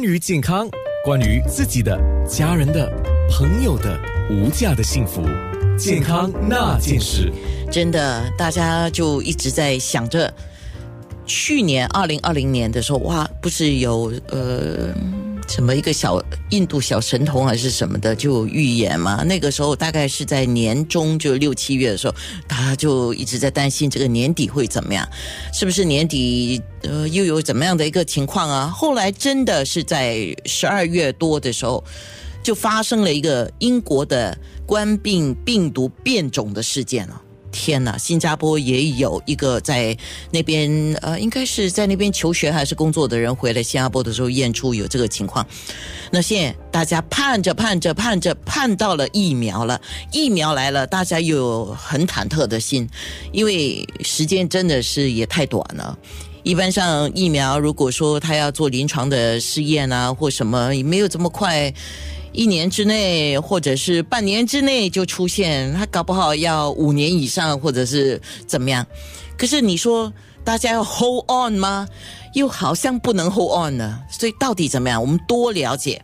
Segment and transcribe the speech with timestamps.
[0.00, 0.68] 关于健康，
[1.04, 2.88] 关于自己的、家人的、
[3.28, 5.22] 朋友的无价的幸福，
[5.76, 7.32] 健康那件事，
[7.68, 10.32] 真的，大家就一直在想着，
[11.26, 14.94] 去年二零二零年的时候，哇，不是有呃。
[15.48, 19.24] 什么一个小印度小神童还是什么的就预言嘛？
[19.24, 22.14] 那个时候大概是在年中就六七月的时候，
[22.46, 25.08] 他就一直在担心这个年底会怎么样，
[25.52, 28.68] 是不是年底呃又有怎么样的一个情况啊？
[28.68, 31.82] 后来真的是在十二月多的时候，
[32.42, 37.22] 就发生了一个英国的冠病病毒变种的事件了。
[37.50, 39.96] 天呐，新加坡也有一个在
[40.30, 40.70] 那边，
[41.02, 45.46] 呃，应该是在那边求学还是工作的人回来新加坡的时候验出有这个情况。
[46.10, 49.80] 那现大家盼着盼着盼着盼到了疫苗了，
[50.12, 52.88] 疫苗来了，大家又有很忐忑的心，
[53.32, 55.98] 因为时间真的是也太短了。
[56.48, 61.70] 一般上疫苗如果说他要做临床的试验啊或什么，也没有这么快。
[62.32, 68.86] 一年之内，或者是半年之内就出现，他搞不好要五年以上，或者是怎么样？
[69.36, 70.10] 可是你说
[70.42, 71.86] 大家要 hold on 吗？
[72.38, 75.02] 又好像不能 hold on 呢，所以到底怎么样？
[75.02, 76.00] 我们多了解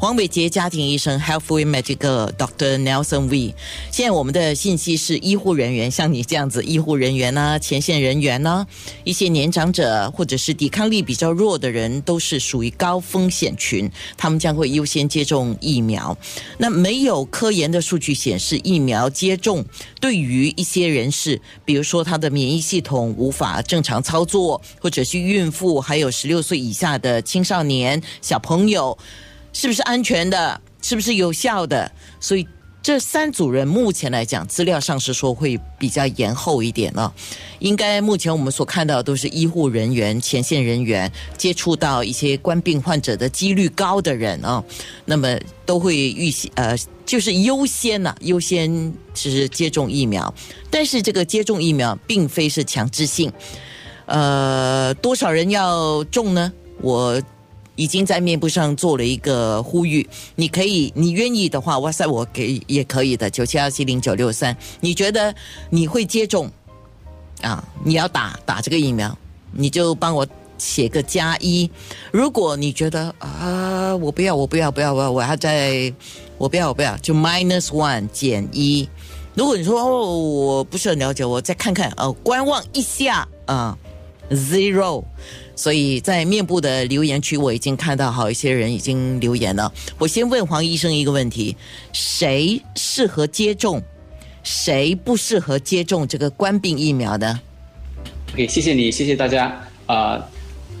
[0.00, 3.54] 黄伟杰家庭医生 Healthway Medical Doctor Nelson V。
[3.92, 8.66] 现在我们的信息是医护人员，像你这样子医护人员呢，前线人员呢，
[9.04, 16.18] 一些年长者或者是抵抗力比较弱的人，都是属于高风险群，他们将会优先接种疫苗。
[16.58, 19.64] 那没有科研的数据显示，疫苗接种
[20.00, 25.75] 对于一些人士，比如说他的免疫系统无法正常操作，或者是孕妇。
[25.76, 28.96] 我还有十六岁以下的青少年小朋友，
[29.52, 30.58] 是不是安全的？
[30.80, 31.90] 是不是有效的？
[32.18, 32.48] 所以
[32.82, 37.12] 这三组人目前来讲，资料上是说会比较延后一点了。
[37.58, 44.64] 应该目前我们所看到的都是医护人员、前线人员接触到一些冠病患者的几率高的人啊，
[45.04, 46.74] 那么都会预先呃，
[47.04, 50.32] 就是优先呐，优先是接种疫苗。
[50.70, 53.30] 但是这个接种疫苗并非是强制性。
[54.06, 56.52] 呃，多少人要种呢？
[56.80, 57.20] 我
[57.74, 64.56] 已经在面部上做了一个呼吁，你可以，你愿意的话，哇塞，我给也可以的，九七二七零九六三。
[64.80, 65.34] 你觉得
[65.68, 66.50] 你会接种
[67.42, 67.62] 啊？
[67.84, 69.16] 你要打打这个疫苗，
[69.52, 71.70] 你就帮我写个加一。
[72.12, 75.92] 如果你觉得啊，我不要，我不要，不要，我我要在，
[76.38, 78.88] 我不要，我不要，就 minus one 减一。
[79.34, 83.76] 如果你说哦，我不是很了解，我再看看哦，观望一下啊。
[84.30, 85.04] Zero，
[85.54, 89.72] 所以在面部的留言区，我已经看到好一些人已经留言了。
[89.98, 91.56] 我先问黄医生一个问题：
[91.92, 93.80] 谁适合接种，
[94.42, 97.38] 谁不适合接种这个冠病疫苗的
[98.32, 99.56] ？OK，谢谢你，谢谢大家。
[99.86, 100.20] 啊，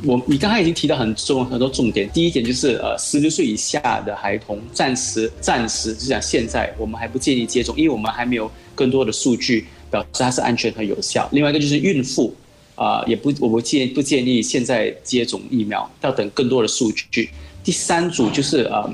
[0.02, 2.10] 我你刚才已经提到很重很多重点。
[2.10, 11.28] 第一点就是呃，十六岁以下的孩童，暂时暂时就讲现在我们还不建议接种，因为我们还没有更多的数据表示它是安全和有效。
[11.30, 12.34] 另外一个就是孕妇。
[12.76, 17.28] 啊，也不，我不建不建议现在接种疫苗，要等更多的数据。
[17.64, 18.88] 第三组就是呃，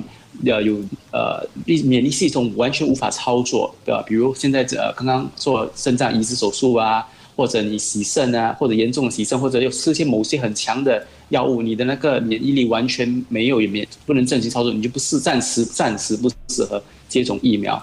[0.44, 4.02] 要有呃，免疫系统完全无法操作，对吧？
[4.06, 7.06] 比如现在呃，刚刚做肾脏移植手术啊，
[7.36, 17.82] 或者你洗肾啊，或者严重的洗肾，或者又吃些某些很强的药物，你的那个免疫力完全没有，也免不能正常操作，你就不是暂时暂时不适合接种疫苗。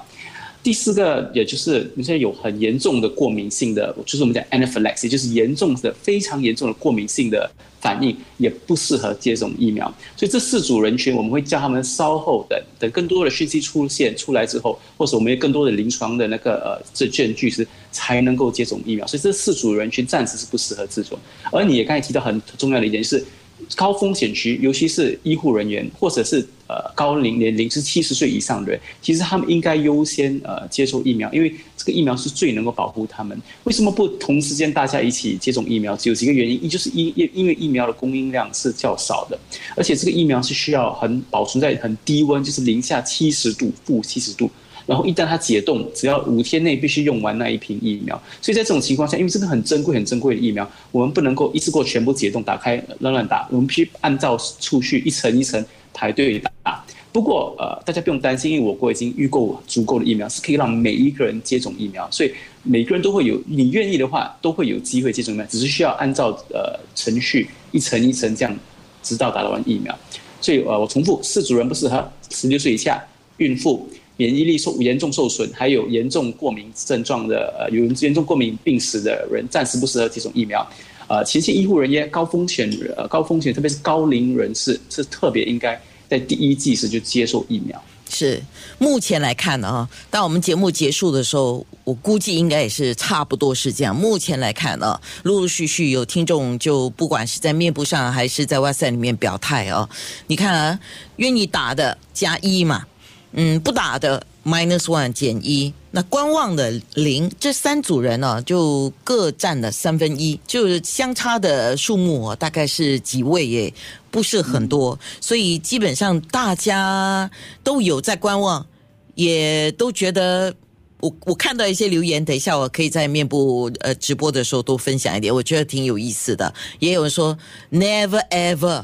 [0.69, 7.49] 第四个，也就是你现在有很严重的过敏性的，就是我们讲 anaphylaxis，就是严重的、非常严重的过敏性的
[7.81, 9.91] 反应，也不适合接种疫苗。
[10.15, 19.07] 所以这四组人群，我们会叫他们稍后等，等更多的讯息出现出来之后，或者我们有更多的临床的那个呃这证据时才能够接种疫苗。
[19.07, 21.17] 所以这四组人群暂时是不适合这种。
[21.51, 23.25] 而你也刚才提到很重要的一点是。
[23.75, 33.39] 高风险区，尤其是医护人员，或者是呃高龄年龄是七十岁以上的人，其实他们应该优先呃接受疫苗，因为这个疫苗是最能够保护他们。
[33.63, 35.95] 为什么不同时间大家一起接种疫苗？
[35.95, 39.39] 只有几个原因，一就是因因因为疫苗的供应量是较少的，
[39.75, 44.49] 而且这个疫苗是需要很保存在很低温，就是零下七十度、负七十度。
[44.89, 48.19] 然后一旦它解冻，只要五天内必须用完那一瓶疫苗。
[48.41, 53.47] 所以在这种情况下，因为这个很珍贵、很珍贵的疫苗，我们不能够一次过全部解冻、打开乱乱打。
[53.51, 55.63] 我们必须按照次序一层一层
[55.93, 56.83] 排队打。
[57.11, 62.09] 不过呃，大家不用担心，因为我国已经预购足够的疫苗，是可以让每一个人接种疫苗。
[62.09, 62.33] 所以
[62.63, 68.57] 每个人都会有，你愿意的话，都会有机会接种疫苗，只是需要按照呃程序一层一层这样，
[69.03, 69.95] 直到打完疫苗。
[70.41, 72.99] 所以呃，我重复，四组人不适合：十六岁以下、
[73.37, 73.87] 孕妇。
[74.19, 80.59] 免疫力受严重受损，还有严重过敏症状的，呃，有严重过敏病史的人，暂时不适合接种疫苗。
[81.07, 87.81] 呃，前线医护人员高风险呃高风险，特别是高龄人士是特别应该在第一季时就接受疫苗。
[88.09, 88.43] 是
[88.77, 93.95] 目前来看呢，啊，当我们节目结束的时候，我估计应该也是差不多是这样。
[93.95, 99.87] 目前来看呢，陆陆续续有听众就不管是在面部上还是在哇塞里面表态啊，
[100.27, 100.79] 你看啊，
[101.15, 102.85] 愿意打的加一嘛，
[103.33, 113.73] 嗯，不打的 minus one 减一，那观望的零，这三组人呢，就各占了三分一，就是相差的数目大概是几位耶。
[114.11, 117.29] 不是很多，所以基本上大家
[117.63, 118.65] 都有在观望，
[119.13, 120.51] 也都觉得
[120.99, 126.51] 我我看到一些留言，等一下我可以在面部呃直播的时候多分享一点，我觉得挺有意思的。
[126.79, 127.37] 也有人说
[127.71, 128.83] never ever，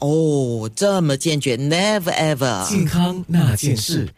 [0.00, 4.08] 哦，这么坚决，never ever，健康那件事。